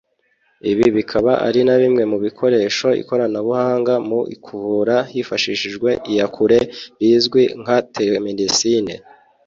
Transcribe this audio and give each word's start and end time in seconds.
Ibi 0.71 0.87
bikaba 0.97 1.31
ari 1.47 1.61
na 1.67 1.75
bimwe 1.81 2.03
mu 2.11 2.17
bikoresha 2.25 2.87
ikoranabuhanga 3.01 3.93
mu 4.09 4.19
kuvura 4.45 4.95
hifashishijwe 5.13 5.89
iya 6.11 6.27
kure 6.35 6.59
rizwi 7.01 7.43
nka 7.61 7.77
Telemedicine 7.95 8.93